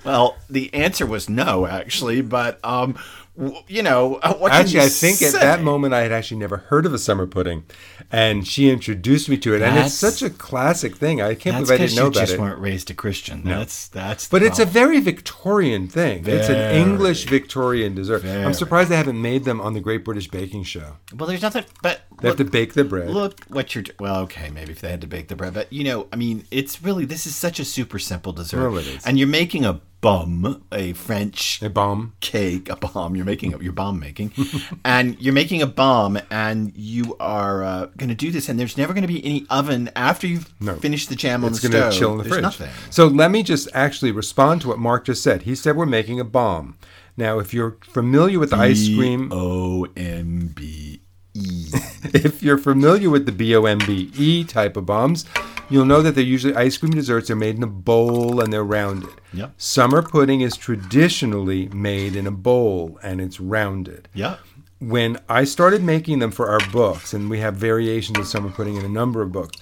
well, 0.06 0.38
the 0.50 0.74
answer 0.74 1.06
was 1.06 1.28
no, 1.28 1.68
actually, 1.68 2.22
but 2.22 2.64
um, 2.64 2.98
you 3.68 3.82
know, 3.82 4.16
uh, 4.16 4.34
what 4.38 4.52
can 4.52 4.62
Actually, 4.62 4.80
you 4.80 4.86
I 4.86 4.90
think 4.90 5.22
at 5.22 5.34
that 5.34 5.62
moment 5.62 5.94
I 5.94 6.02
had 6.02 6.12
actually 6.12 6.38
never 6.38 6.58
heard 6.58 6.86
of 6.86 6.94
a 6.94 7.00
summer 7.00 7.26
pudding, 7.26 7.64
and 8.12 8.46
she 8.48 8.70
introduced 8.70 9.30
me 9.30 9.38
to 9.38 9.56
it, 9.56 9.62
and 9.62 9.78
it's 9.78 9.94
such 9.94 10.22
a 10.22 10.30
classic 10.30 10.96
thing. 10.96 11.22
I 11.22 11.36
can't 11.36 11.56
believe 11.56 11.72
I 11.72 11.78
didn't 11.78 11.96
know 11.96 12.04
you 12.04 12.08
about 12.10 12.20
just 12.22 12.34
it. 12.34 12.40
weren't 12.40 12.60
raised 12.60 12.90
a 12.92 12.94
Christian. 12.94 13.44
That's 13.44 13.88
that's. 13.88 14.28
the 14.28 14.36
But 14.36 14.44
it's 14.44 14.60
a 14.60 14.66
very 14.66 15.00
Victorian 15.00 15.88
thing. 15.88 16.24
It's 16.28 16.50
an 16.50 16.76
English 16.76 17.26
Victorian 17.26 17.96
dessert. 17.96 18.22
Very. 18.22 18.44
I'm 18.44 18.54
surprised 18.54 18.90
they 18.90 18.98
haven't 18.98 19.22
made 19.22 19.46
them 19.46 19.62
on 19.62 19.74
the 19.74 19.80
Great 19.80 20.04
British 20.04 20.30
Baking 20.30 20.64
Show. 20.64 20.98
well. 21.16 21.28
There's 21.28 21.42
nothing, 21.42 21.66
but 21.82 22.02
They 22.22 22.28
have 22.28 22.38
to 22.38 22.46
bake 22.46 22.74
the 22.74 22.84
bread. 22.84 23.10
Look 23.10 23.46
what 23.46 23.74
you're. 23.74 23.86
Well, 24.00 24.18
okay, 24.24 24.50
maybe 24.50 24.72
if 24.72 24.82
they 24.82 24.90
had 24.90 25.02
to 25.02 25.08
bake 25.08 25.30
the 25.30 25.36
bread, 25.36 25.54
but 25.54 25.72
you 25.72 25.84
know, 25.84 26.08
I 26.12 26.16
mean, 26.18 26.46
it's 26.52 26.82
really 26.84 27.06
this 27.06 27.26
is 27.26 27.36
such 27.36 27.60
a 27.60 27.66
super 27.66 28.00
simple 28.00 28.34
dessert, 28.34 28.70
Well, 28.70 28.78
it 28.78 28.88
is. 28.88 29.06
and 29.06 29.18
you're 29.18 29.28
making 29.28 29.66
a 29.66 29.80
bum, 30.02 30.64
a 30.72 30.94
French 30.94 31.62
A 31.62 31.70
bomb. 31.70 32.14
cake, 32.20 32.70
a 32.70 32.76
bomb. 32.76 33.16
You're 33.16 33.26
making 33.26 33.54
a, 33.54 33.58
your 33.60 33.72
bomb 33.74 34.00
making, 34.00 34.32
and 34.86 35.20
you're 35.22 35.34
making 35.34 35.62
a 35.62 35.68
bomb, 35.68 36.20
and 36.30 36.74
you 36.76 37.16
are 37.20 37.64
uh, 37.64 37.86
going 37.98 38.10
to 38.10 38.16
do 38.16 38.32
this, 38.32 38.50
and 38.50 38.60
there's 38.60 38.78
never 38.78 38.94
going 38.94 39.04
to 39.04 39.08
be 39.08 39.24
any 39.24 39.46
oven 39.50 39.90
after 39.96 40.26
you've 40.28 40.52
No. 40.60 40.76
finished 40.76 41.10
the 41.10 41.16
jam 41.16 41.44
on 41.46 41.52
It's 41.52 41.62
the 41.62 41.70
going 41.70 41.82
stove. 41.84 41.94
to 41.94 42.00
chill 42.00 42.12
in 42.14 42.18
the 42.18 42.24
there's 42.24 42.34
fridge. 42.34 42.44
nothing. 42.44 42.70
So 42.90 43.08
let 43.08 43.32
me 43.32 43.44
just 43.44 43.70
actually 43.74 44.12
respond 44.12 44.62
to 44.62 44.68
what 44.70 44.80
Mark 44.80 45.06
just 45.06 45.22
said. 45.24 45.44
He 45.44 45.56
said 45.56 45.76
we're 45.78 45.86
making 45.86 46.20
a 46.20 46.24
bomb. 46.26 46.78
Now, 47.18 47.40
if 47.40 47.54
you're 47.54 47.78
familiar 47.84 48.40
with 48.40 48.50
the 48.52 48.56
ice 48.58 48.88
cream, 48.88 49.30
O 49.32 49.86
M 49.96 50.48
B 50.56 51.02
E. 51.34 51.68
if 52.14 52.42
you're 52.44 52.58
familiar 52.58 53.10
with 53.10 53.26
the 53.26 53.32
B-O-M-B-E 53.32 54.12
E 54.18 54.44
type 54.44 54.76
of 54.76 54.86
bombs, 54.86 55.26
you'll 55.72 55.86
know 55.86 56.02
that 56.02 56.14
they're 56.16 56.24
usually 56.24 56.56
ice 56.56 56.78
cream 56.78 56.92
desserts. 56.92 57.28
They're 57.28 57.36
made 57.36 57.56
in 57.56 57.64
a 57.64 57.68
bowl 57.68 58.40
and 58.42 58.52
they're 58.54 58.64
rounded. 58.64 59.10
Yep. 59.34 59.54
Summer 59.58 60.02
pudding 60.02 60.42
is 60.42 60.56
traditionally 60.58 61.68
made 61.70 62.16
in 62.16 62.28
a 62.28 62.32
bowl 62.32 63.00
and 63.02 63.20
it's 63.22 63.40
rounded. 63.40 64.08
Yeah. 64.14 64.38
when 64.82 65.20
I 65.30 65.44
started 65.44 65.84
making 65.84 66.20
them 66.20 66.32
for 66.32 66.50
our 66.50 66.60
books, 66.72 67.14
and 67.14 67.30
we 67.30 67.40
have 67.40 67.56
variations 67.56 68.18
of 68.18 68.28
summer 68.28 68.50
pudding 68.50 68.78
in 68.78 68.84
a 68.84 68.90
number 68.90 69.22
of 69.22 69.32
books, 69.32 69.56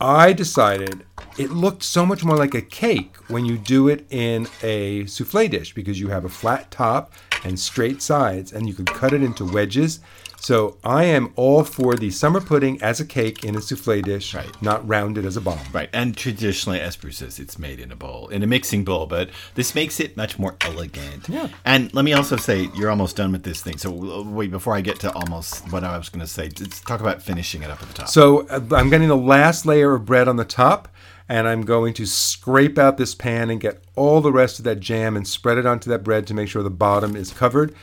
I 0.00 0.32
decided 0.32 1.04
it 1.36 1.50
looked 1.50 1.82
so 1.82 2.06
much 2.06 2.24
more 2.24 2.36
like 2.36 2.54
a 2.54 2.62
cake 2.62 3.14
when 3.28 3.44
you 3.44 3.58
do 3.58 3.88
it 3.88 4.06
in 4.10 4.46
a 4.62 5.04
souffle 5.04 5.48
dish 5.50 5.74
because 5.74 6.00
you 6.00 6.08
have 6.08 6.24
a 6.24 6.28
flat 6.30 6.70
top 6.70 7.12
and 7.44 7.58
straight 7.60 8.00
sides, 8.00 8.52
and 8.52 8.66
you 8.66 8.74
can 8.74 8.86
cut 8.86 9.12
it 9.12 9.22
into 9.22 9.44
wedges. 9.44 10.00
So 10.40 10.76
I 10.84 11.04
am 11.04 11.32
all 11.36 11.64
for 11.64 11.96
the 11.96 12.10
summer 12.10 12.40
pudding 12.40 12.80
as 12.80 13.00
a 13.00 13.04
cake 13.04 13.44
in 13.44 13.56
a 13.56 13.60
souffle 13.60 14.00
dish, 14.02 14.34
Right. 14.34 14.50
not 14.62 14.86
rounded 14.88 15.26
as 15.26 15.36
a 15.36 15.40
bomb. 15.40 15.58
Right, 15.72 15.90
and 15.92 16.16
traditionally, 16.16 16.80
as 16.80 16.96
Bruce 16.96 17.18
says, 17.18 17.38
it's 17.38 17.58
made 17.58 17.80
in 17.80 17.90
a 17.90 17.96
bowl, 17.96 18.28
in 18.28 18.42
a 18.42 18.46
mixing 18.46 18.84
bowl, 18.84 19.06
but 19.06 19.30
this 19.56 19.74
makes 19.74 19.98
it 20.00 20.16
much 20.16 20.38
more 20.38 20.54
elegant. 20.60 21.28
Yeah. 21.28 21.48
And 21.64 21.92
let 21.92 22.04
me 22.04 22.12
also 22.12 22.36
say, 22.36 22.68
you're 22.76 22.88
almost 22.90 23.16
done 23.16 23.32
with 23.32 23.42
this 23.42 23.60
thing. 23.62 23.78
So 23.78 23.90
wait, 23.90 24.50
before 24.50 24.74
I 24.74 24.80
get 24.80 25.00
to 25.00 25.12
almost 25.12 25.70
what 25.72 25.82
I 25.84 25.98
was 25.98 26.08
going 26.08 26.20
to 26.24 26.26
say, 26.30 26.50
let's 26.60 26.80
talk 26.80 27.00
about 27.00 27.20
finishing 27.20 27.62
it 27.62 27.70
up 27.70 27.82
at 27.82 27.88
the 27.88 27.94
top. 27.94 28.08
So 28.08 28.46
uh, 28.48 28.60
I'm 28.72 28.90
getting 28.90 29.08
the 29.08 29.16
last 29.16 29.66
layer 29.66 29.94
of 29.94 30.06
bread 30.06 30.28
on 30.28 30.36
the 30.36 30.44
top, 30.44 30.88
and 31.28 31.46
I'm 31.48 31.62
going 31.62 31.92
to 31.94 32.06
scrape 32.06 32.78
out 32.78 32.96
this 32.96 33.14
pan 33.14 33.50
and 33.50 33.60
get 33.60 33.82
all 33.96 34.20
the 34.20 34.32
rest 34.32 34.60
of 34.60 34.64
that 34.64 34.80
jam 34.80 35.16
and 35.16 35.26
spread 35.28 35.58
it 35.58 35.66
onto 35.66 35.90
that 35.90 36.02
bread 36.04 36.26
to 36.28 36.34
make 36.34 36.48
sure 36.48 36.62
the 36.62 36.70
bottom 36.70 37.16
is 37.16 37.32
covered. 37.32 37.74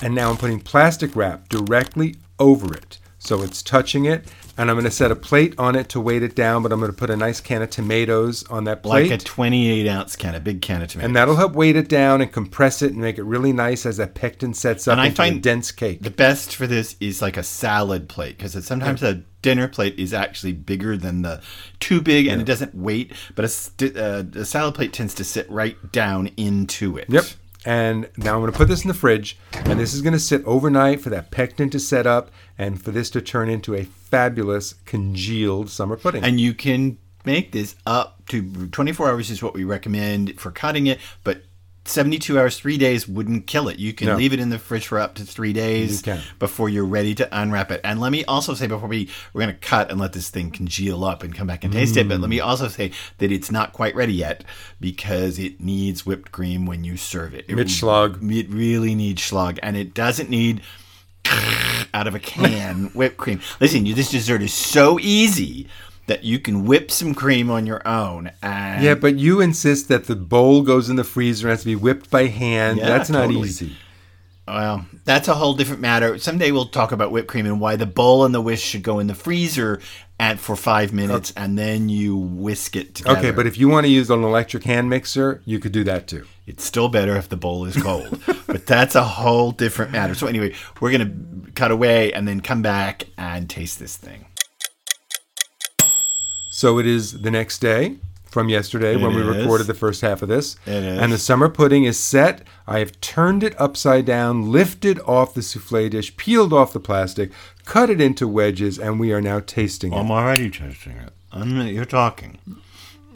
And 0.00 0.14
now 0.14 0.30
I'm 0.30 0.36
putting 0.36 0.60
plastic 0.60 1.14
wrap 1.16 1.48
directly 1.48 2.16
over 2.38 2.72
it. 2.74 2.98
So 3.20 3.42
it's 3.42 3.64
touching 3.64 4.04
it, 4.04 4.26
and 4.56 4.70
I'm 4.70 4.76
going 4.76 4.84
to 4.84 4.92
set 4.92 5.10
a 5.10 5.16
plate 5.16 5.52
on 5.58 5.74
it 5.74 5.88
to 5.90 6.00
weight 6.00 6.22
it 6.22 6.36
down, 6.36 6.62
but 6.62 6.70
I'm 6.72 6.78
going 6.78 6.92
to 6.92 6.96
put 6.96 7.10
a 7.10 7.16
nice 7.16 7.40
can 7.40 7.62
of 7.62 7.70
tomatoes 7.70 8.44
on 8.48 8.62
that 8.64 8.84
plate. 8.84 9.10
like 9.10 9.20
a 9.20 9.24
28 9.24 9.88
ounce 9.88 10.14
can, 10.14 10.36
a 10.36 10.40
big 10.40 10.62
can 10.62 10.82
of 10.82 10.88
tomatoes. 10.88 11.04
and 11.08 11.16
that'll 11.16 11.34
help 11.34 11.52
weight 11.52 11.74
it 11.74 11.88
down 11.88 12.20
and 12.20 12.32
compress 12.32 12.80
it 12.80 12.92
and 12.92 13.00
make 13.00 13.18
it 13.18 13.24
really 13.24 13.52
nice 13.52 13.84
as 13.84 13.96
that 13.96 14.14
pectin 14.14 14.54
sets 14.54 14.86
up 14.86 14.92
And 14.92 15.00
I 15.00 15.06
into 15.06 15.14
a 15.14 15.24
find 15.24 15.42
dense 15.42 15.72
cake. 15.72 16.00
The 16.02 16.12
best 16.12 16.54
for 16.54 16.68
this 16.68 16.94
is 17.00 17.20
like 17.20 17.36
a 17.36 17.42
salad 17.42 18.08
plate 18.08 18.38
because 18.38 18.64
sometimes 18.64 19.02
a 19.02 19.14
dinner 19.42 19.66
plate 19.66 19.98
is 19.98 20.14
actually 20.14 20.52
bigger 20.52 20.96
than 20.96 21.22
the 21.22 21.42
too 21.80 22.00
big 22.00 22.28
and 22.28 22.40
it 22.40 22.44
doesn't 22.44 22.72
weight, 22.72 23.12
but 23.34 23.44
a, 23.44 23.48
st- 23.48 23.96
uh, 23.96 24.22
a 24.36 24.44
salad 24.44 24.76
plate 24.76 24.92
tends 24.92 25.12
to 25.14 25.24
sit 25.24 25.50
right 25.50 25.90
down 25.90 26.28
into 26.36 26.96
it. 26.96 27.06
Yep. 27.10 27.24
And 27.64 28.08
now 28.16 28.34
I'm 28.34 28.40
going 28.40 28.52
to 28.52 28.56
put 28.56 28.68
this 28.68 28.82
in 28.82 28.88
the 28.88 28.94
fridge, 28.94 29.36
and 29.52 29.80
this 29.80 29.92
is 29.92 30.00
going 30.00 30.12
to 30.12 30.20
sit 30.20 30.44
overnight 30.44 31.00
for 31.00 31.10
that 31.10 31.30
pectin 31.30 31.70
to 31.70 31.80
set 31.80 32.06
up 32.06 32.30
and 32.56 32.80
for 32.82 32.92
this 32.92 33.10
to 33.10 33.20
turn 33.20 33.48
into 33.48 33.74
a 33.74 33.84
fabulous 33.84 34.74
congealed 34.84 35.68
summer 35.68 35.96
pudding. 35.96 36.22
And 36.22 36.40
you 36.40 36.54
can 36.54 36.98
make 37.24 37.52
this 37.52 37.74
up 37.84 38.24
to 38.28 38.68
24 38.68 39.10
hours 39.10 39.30
is 39.30 39.42
what 39.42 39.54
we 39.54 39.64
recommend 39.64 40.40
for 40.40 40.50
cutting 40.50 40.86
it, 40.86 40.98
but 41.24 41.42
72 41.88 42.38
hours, 42.38 42.58
three 42.58 42.78
days 42.78 43.08
wouldn't 43.08 43.46
kill 43.46 43.68
it. 43.68 43.78
You 43.78 43.92
can 43.92 44.08
No. 44.08 44.16
leave 44.16 44.32
it 44.32 44.40
in 44.40 44.50
the 44.50 44.58
fridge 44.58 44.86
for 44.86 44.98
up 44.98 45.14
to 45.16 45.24
three 45.24 45.52
days 45.52 46.06
You 46.06 46.16
before 46.38 46.68
you're 46.68 46.84
ready 46.84 47.14
to 47.16 47.28
unwrap 47.40 47.70
it. 47.70 47.80
And 47.84 48.00
let 48.00 48.12
me 48.12 48.24
also 48.24 48.54
say 48.54 48.66
before 48.66 48.88
we 48.88 49.08
we're 49.32 49.42
going 49.42 49.54
to 49.54 49.60
cut 49.60 49.90
and 49.90 49.98
let 49.98 50.12
this 50.12 50.28
thing 50.28 50.50
congeal 50.50 51.04
up 51.04 51.22
and 51.22 51.34
come 51.34 51.46
back 51.46 51.64
and 51.64 51.72
taste 51.72 51.96
it. 51.96 52.08
But 52.08 52.20
let 52.20 52.30
me 52.30 52.40
also 52.40 52.68
say 52.68 52.92
that 53.18 53.32
it's 53.32 53.50
not 53.50 53.72
quite 53.72 53.94
ready 53.94 54.14
yet 54.14 54.44
because 54.80 55.38
it 55.38 55.60
needs 55.60 56.04
whipped 56.06 56.32
cream 56.32 56.66
when 56.66 56.84
you 56.84 56.96
serve 56.96 57.34
it. 57.34 57.44
It, 57.48 57.56
Mit 57.56 57.68
Schlag. 57.68 58.16
It 58.30 58.48
really 58.50 58.94
needs 58.94 59.22
schlag, 59.22 59.58
and 59.62 59.76
it 59.76 59.94
doesn't 59.94 60.30
need 60.30 60.62
out 61.94 62.06
of 62.06 62.14
a 62.14 62.18
can 62.20 62.86
whipped 62.94 63.16
cream. 63.16 63.40
Listen, 63.60 63.86
you, 63.86 63.94
this 63.94 64.10
dessert 64.10 64.42
is 64.42 64.52
so 64.52 64.98
easy 65.00 65.68
that 66.08 66.24
you 66.24 66.38
can 66.38 66.64
whip 66.66 66.90
some 66.90 67.14
cream 67.14 67.50
on 67.50 67.66
your 67.66 67.86
own. 67.86 68.30
And 68.42 68.82
yeah, 68.82 68.94
but 68.94 69.16
you 69.18 69.40
insist 69.40 69.88
that 69.88 70.04
the 70.06 70.16
bowl 70.16 70.62
goes 70.62 70.90
in 70.90 70.96
the 70.96 71.04
freezer 71.04 71.46
and 71.46 71.52
has 71.52 71.60
to 71.60 71.66
be 71.66 71.76
whipped 71.76 72.10
by 72.10 72.26
hand. 72.26 72.78
Yeah, 72.78 72.86
That's 72.88 73.08
not 73.08 73.26
totally. 73.26 73.48
easy. 73.48 73.76
Well, 74.46 74.86
that's 75.04 75.28
a 75.28 75.34
whole 75.34 75.52
different 75.52 75.82
matter. 75.82 76.16
Someday 76.18 76.50
we'll 76.52 76.66
talk 76.66 76.90
about 76.90 77.12
whipped 77.12 77.28
cream 77.28 77.44
and 77.44 77.60
why 77.60 77.76
the 77.76 77.84
bowl 77.84 78.24
and 78.24 78.34
the 78.34 78.40
whisk 78.40 78.64
should 78.64 78.82
go 78.82 78.98
in 78.98 79.06
the 79.06 79.14
freezer 79.14 79.78
and 80.18 80.40
for 80.40 80.56
five 80.56 80.92
minutes, 80.92 81.32
and 81.36 81.56
then 81.56 81.88
you 81.88 82.16
whisk 82.16 82.74
it 82.74 82.94
together. 82.96 83.18
Okay, 83.18 83.30
but 83.30 83.46
if 83.46 83.56
you 83.58 83.68
want 83.68 83.84
to 83.86 83.92
use 83.92 84.10
an 84.10 84.24
electric 84.24 84.64
hand 84.64 84.88
mixer, 84.90 85.42
you 85.44 85.60
could 85.60 85.70
do 85.70 85.84
that 85.84 86.08
too. 86.08 86.26
it's 86.46 86.64
still 86.64 86.88
better 86.88 87.14
if 87.16 87.28
the 87.28 87.36
bowl 87.36 87.66
is 87.66 87.76
cold. 87.80 88.20
but 88.46 88.66
that's 88.66 88.94
a 88.96 89.04
whole 89.04 89.52
different 89.52 89.92
matter. 89.92 90.14
So 90.14 90.26
anyway, 90.26 90.54
we're 90.80 90.90
gonna 90.90 91.12
cut 91.54 91.70
away 91.70 92.12
and 92.14 92.26
then 92.26 92.40
come 92.40 92.62
back 92.62 93.04
and 93.18 93.48
taste 93.48 93.78
this 93.78 93.96
thing. 93.96 94.24
So 96.58 96.80
it 96.80 96.88
is 96.88 97.20
the 97.20 97.30
next 97.30 97.60
day 97.60 97.98
from 98.24 98.48
yesterday 98.48 98.96
when 98.96 99.14
we 99.14 99.22
is. 99.22 99.28
recorded 99.28 99.68
the 99.68 99.74
first 99.74 100.00
half 100.00 100.22
of 100.22 100.28
this. 100.28 100.56
It 100.66 100.82
is. 100.82 100.98
And 100.98 101.12
the 101.12 101.16
summer 101.16 101.48
pudding 101.48 101.84
is 101.84 101.96
set. 101.96 102.42
I 102.66 102.80
have 102.80 103.00
turned 103.00 103.44
it 103.44 103.54
upside 103.60 104.06
down, 104.06 104.50
lifted 104.50 104.98
off 105.06 105.34
the 105.34 105.42
souffle 105.42 105.88
dish, 105.88 106.16
peeled 106.16 106.52
off 106.52 106.72
the 106.72 106.80
plastic, 106.80 107.30
cut 107.64 107.90
it 107.90 108.00
into 108.00 108.26
wedges, 108.26 108.76
and 108.76 108.98
we 108.98 109.12
are 109.12 109.20
now 109.20 109.38
tasting 109.38 109.92
it. 109.92 109.96
I'm 109.96 110.10
already 110.10 110.50
tasting 110.50 110.96
it. 110.96 111.12
I'm, 111.30 111.64
you're 111.68 111.84
talking. 111.84 112.38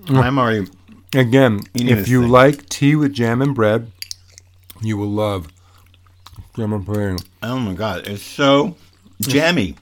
I'm 0.08 0.38
already. 0.38 0.68
Again, 1.12 1.62
if 1.74 2.06
you 2.06 2.22
thing. 2.22 2.30
like 2.30 2.68
tea 2.68 2.94
with 2.94 3.12
jam 3.12 3.42
and 3.42 3.56
bread, 3.56 3.90
you 4.80 4.96
will 4.96 5.10
love 5.10 5.48
summer 6.54 6.78
pudding. 6.78 7.18
Oh 7.42 7.58
my 7.58 7.74
god, 7.74 8.06
it's 8.06 8.22
so 8.22 8.76
jammy. 9.20 9.74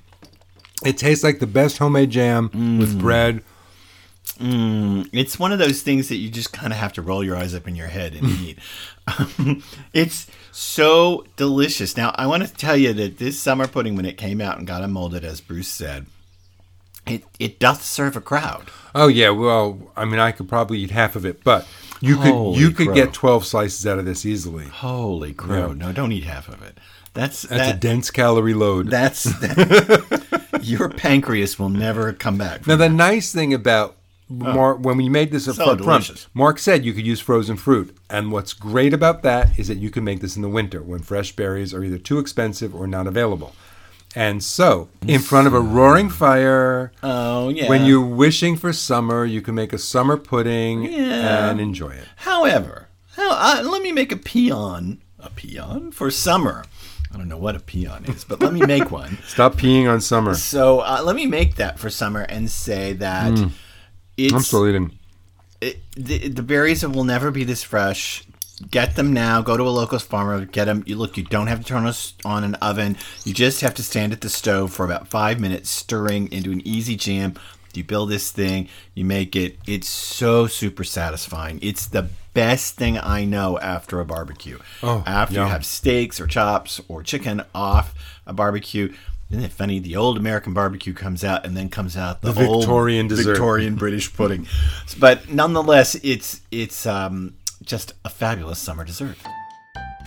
It 0.83 0.97
tastes 0.97 1.23
like 1.23 1.41
the 1.41 1.47
best 1.47 1.77
homemade 1.77 2.09
jam 2.09 2.49
Mm. 2.49 2.79
with 2.79 2.99
bread. 2.99 3.43
It's 4.41 5.39
one 5.39 5.53
of 5.53 5.59
those 5.59 5.83
things 5.83 6.09
that 6.09 6.17
you 6.17 6.31
just 6.31 6.53
kind 6.53 6.73
of 6.73 6.79
have 6.79 6.93
to 6.95 7.03
roll 7.03 7.23
your 7.23 7.37
eyes 7.37 7.55
up 7.55 7.69
in 7.69 7.77
your 7.77 7.89
head 7.89 8.15
and 8.15 8.29
eat. 8.29 8.59
Um, 9.19 9.65
it's 9.93 10.29
so 10.53 11.27
delicious. 11.35 11.97
Now, 11.97 12.15
I 12.15 12.29
want 12.29 12.47
to 12.47 12.55
tell 12.55 12.77
you 12.77 12.93
that 12.93 13.19
this 13.19 13.41
summer 13.41 13.67
pudding, 13.67 13.97
when 13.97 14.05
it 14.05 14.17
came 14.17 14.41
out 14.41 14.57
and 14.57 14.69
got 14.69 14.83
unmolded, 14.83 15.25
as 15.25 15.41
Bruce 15.41 15.67
said, 15.67 16.07
it, 17.07 17.25
it 17.41 17.59
doth 17.59 17.83
serve 17.83 18.15
a 18.15 18.21
crowd. 18.21 18.71
Oh 18.95 19.09
yeah, 19.09 19.31
well, 19.31 19.91
I 19.97 20.05
mean, 20.05 20.21
I 20.21 20.31
could 20.31 20.49
probably 20.49 20.79
eat 20.79 20.93
half 20.93 21.17
of 21.17 21.25
it, 21.27 21.43
but 21.43 21.67
you 22.01 22.17
could 22.17 22.33
Holy 22.33 22.61
you 22.61 22.71
could 22.71 22.87
crow. 22.89 22.95
get 22.95 23.13
twelve 23.13 23.45
slices 23.45 23.85
out 23.85 23.99
of 23.99 24.05
this 24.05 24.25
easily. 24.25 24.67
Holy 24.67 25.33
crow! 25.33 25.69
Yeah. 25.69 25.75
No, 25.75 25.93
don't 25.93 26.13
eat 26.13 26.25
half 26.25 26.49
of 26.49 26.63
it. 26.63 26.79
That's 27.13 27.43
That's 27.43 27.63
that, 27.63 27.77
a 27.77 27.79
dense 27.79 28.11
calorie 28.13 28.55
load. 28.55 28.89
That's 28.91 29.27
your 30.63 30.89
pancreas 30.89 31.59
will 31.59 31.69
never 31.69 32.13
come 32.13 32.39
back. 32.39 32.67
Now, 32.67 32.77
the 32.77 32.89
nice 32.89 33.33
thing 33.33 33.53
about 33.53 33.97
Mark, 34.31 34.79
when 34.79 34.97
we 34.97 35.09
made 35.09 35.33
this 35.33 35.49
up 35.49 35.57
So 35.57 35.77
front. 35.77 36.27
Mark 36.33 36.59
said 36.61 36.85
you 36.85 36.93
could 36.93 37.05
use 37.07 37.19
frozen 37.21 37.57
fruit. 37.57 37.97
And 38.09 38.31
what's 38.31 38.53
great 38.53 38.95
about 38.95 39.23
that 39.25 39.59
is 39.59 39.69
that 39.69 39.79
you 39.79 39.91
can 39.91 40.05
make 40.05 40.21
this 40.21 40.37
in 40.37 40.43
the 40.43 40.49
winter 40.49 40.81
when 40.83 41.01
fresh 41.01 41.33
berries 41.35 41.75
are 41.75 41.83
either 41.83 41.99
too 41.99 42.19
expensive 42.19 42.75
or 42.75 42.87
not 42.87 43.07
available. 43.07 43.55
And 44.15 44.43
so, 44.43 44.89
in 45.07 45.21
front 45.21 45.47
of 45.47 45.55
a 45.55 45.61
roaring 45.61 46.11
fire, 46.11 46.91
oh 47.03 47.49
yeah. 47.49 47.69
when 47.69 47.85
you're 47.85 48.05
wishing 48.05 48.57
for 48.57 48.73
summer, 48.73 49.25
you 49.25 49.41
can 49.41 49.55
make 49.55 49.73
a 49.73 49.79
summer 49.79 50.17
pudding 50.17 50.83
Yeah. 50.83 51.51
and 51.51 51.61
enjoy 51.61 51.91
it. 51.91 52.07
However, 52.17 52.89
how, 53.13 53.31
uh, 53.31 53.63
let 53.63 53.83
me 53.83 53.93
make 53.93 54.11
a 54.11 54.17
peon. 54.17 55.01
A 55.21 55.31
peon 55.31 55.93
for 55.93 56.11
summer. 56.11 56.65
I 57.13 57.17
don't 57.19 57.29
know 57.29 57.37
what 57.39 57.55
a 57.57 57.61
peon 57.61 58.05
is, 58.07 58.25
but 58.25 58.41
let 58.41 58.53
me 58.53 58.63
make 58.65 58.91
one. 59.03 59.19
Stop 59.27 59.55
peeing 59.55 59.89
on 59.89 60.01
summer. 60.01 60.35
So 60.35 60.81
uh, 60.81 61.03
let 61.05 61.15
me 61.17 61.27
make 61.27 61.57
that 61.57 61.79
for 61.79 61.91
summer 61.91 62.23
and 62.23 62.51
say 62.51 62.93
that 62.95 63.51
it's 64.27 64.35
I'm 64.35 64.41
still 64.41 64.69
eating. 64.69 64.99
it, 65.61 65.81
the, 65.97 66.29
the 66.29 66.43
berries 66.43 66.87
will 66.87 67.05
never 67.05 67.31
be 67.31 67.45
this 67.45 67.63
fresh. 67.63 68.25
Get 68.71 68.95
them 68.95 69.15
now. 69.15 69.41
Go 69.41 69.57
to 69.57 69.63
a 69.63 69.71
local 69.71 69.99
farmer. 69.99 70.45
Get 70.45 70.67
them. 70.67 70.85
You 70.87 70.97
look. 70.97 71.17
You 71.17 71.25
don't 71.25 71.47
have 71.47 71.61
to 71.61 71.65
turn 71.65 71.87
us 71.87 72.13
on 72.27 72.45
an 72.45 72.57
oven. 72.57 72.99
You 73.25 73.33
just 73.33 73.63
have 73.63 73.73
to 73.75 73.83
stand 73.83 74.13
at 74.13 74.21
the 74.21 74.29
stove 74.29 74.73
for 74.73 74.85
about 74.85 75.09
five 75.09 75.41
minutes, 75.41 75.71
stirring 75.71 76.31
into 76.31 76.53
an 76.53 76.61
easy 76.67 76.95
jam. 76.95 77.35
You 77.73 77.85
build 77.85 78.11
this 78.11 78.31
thing. 78.31 78.69
You 78.95 79.07
make 79.07 79.35
it. 79.35 79.57
It's 79.67 79.89
so 79.89 80.47
super 80.47 80.85
satisfying. 80.85 81.59
It's 81.63 81.87
the 81.87 82.11
best 82.35 82.75
thing 82.75 82.99
I 82.99 83.25
know 83.25 83.59
after 83.59 83.99
a 83.99 84.05
barbecue. 84.05 84.59
Oh, 84.83 85.03
after 85.07 85.37
you 85.37 85.41
have 85.41 85.65
steaks 85.65 86.21
or 86.21 86.27
chops 86.27 86.83
or 86.87 87.03
chicken 87.03 87.43
off 87.55 87.95
a 88.27 88.35
barbecue. 88.35 88.93
Isn't 89.31 89.45
it 89.45 89.53
funny? 89.53 89.79
The 89.79 89.95
old 89.97 90.19
American 90.19 90.53
barbecue 90.55 90.93
comes 90.93 91.23
out, 91.23 91.47
and 91.47 91.57
then 91.57 91.69
comes 91.69 91.97
out 91.97 92.21
the, 92.21 92.33
The 92.33 92.47
old 92.47 92.65
Victorian 92.65 93.07
dessert. 93.07 93.31
Victorian 93.33 93.77
British 93.77 94.13
pudding. 94.13 94.49
But 94.99 95.31
nonetheless, 95.31 95.95
it's 96.03 96.41
it's 96.51 96.85
um, 96.85 97.35
just 97.65 97.95
a 98.05 98.11
fabulous 98.11 98.59
summer 98.59 98.85
dessert. 98.85 99.17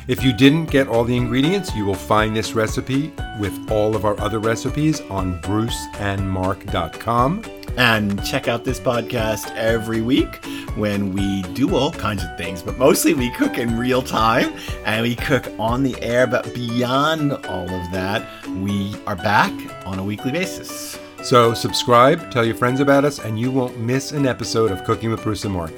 If 0.06 0.22
you 0.22 0.34
didn't 0.34 0.66
get 0.66 0.90
all 0.90 1.06
the 1.06 1.16
ingredients, 1.16 1.74
you 1.76 1.86
will 1.86 1.96
find 1.96 2.36
this 2.36 2.52
recipe 2.54 3.14
with 3.40 3.58
all 3.72 3.96
of 3.96 4.04
our 4.04 4.20
other 4.20 4.40
recipes 4.40 5.00
on 5.02 5.42
bruceandmark.com. 5.42 7.46
And 7.78 8.26
check 8.26 8.50
out 8.50 8.66
this 8.66 8.82
podcast 8.82 9.56
every 9.56 10.02
week 10.02 10.28
when 10.76 11.14
we 11.14 11.42
do 11.54 11.76
all 11.76 11.92
kinds 11.92 12.24
of 12.24 12.38
things, 12.38 12.62
but 12.62 12.78
mostly 12.78 13.14
we 13.14 13.30
cook 13.32 13.58
in 13.58 13.78
real 13.78 14.02
time 14.02 14.54
and 14.86 15.04
we 15.04 15.16
cook 15.16 15.48
on 15.60 15.84
the 15.84 16.02
air. 16.02 16.28
But 16.28 16.54
beyond 16.54 17.34
all 17.34 17.70
of 17.70 17.92
that, 17.92 18.28
we 18.58 18.96
are 19.08 19.16
back 19.16 19.52
on 19.86 20.00
a 20.00 20.04
weekly 20.04 20.32
basis. 20.32 20.98
So 21.24 21.54
subscribe, 21.54 22.32
tell 22.32 22.44
your 22.44 22.56
friends 22.56 22.80
about 22.80 23.06
us, 23.06 23.20
and 23.20 23.40
you 23.40 23.50
won't 23.50 23.80
miss 23.80 24.12
an 24.12 24.26
episode 24.26 24.72
of 24.72 24.84
Cooking 24.84 25.10
with 25.10 25.24
Bruce 25.24 25.46
and 25.46 25.54
Mark. 25.54 25.72